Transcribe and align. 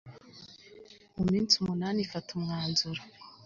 mu 1.15 1.23
minsi 1.31 1.53
umunani 1.61 1.99
ifata 2.05 2.29
umwanzuro 2.37 3.01